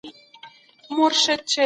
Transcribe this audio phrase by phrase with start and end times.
[0.97, 1.59] آس 🐴